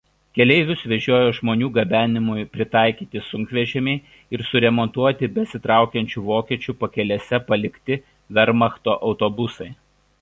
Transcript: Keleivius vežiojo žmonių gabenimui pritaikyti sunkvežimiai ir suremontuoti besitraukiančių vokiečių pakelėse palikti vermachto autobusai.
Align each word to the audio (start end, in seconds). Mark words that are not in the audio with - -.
Keleivius 0.35 0.79
vežiojo 0.91 1.33
žmonių 1.39 1.67
gabenimui 1.75 2.45
pritaikyti 2.55 3.21
sunkvežimiai 3.25 4.01
ir 4.37 4.45
suremontuoti 4.49 5.29
besitraukiančių 5.37 6.25
vokiečių 6.31 6.77
pakelėse 6.83 7.43
palikti 7.51 8.03
vermachto 8.41 9.01
autobusai. 9.13 9.71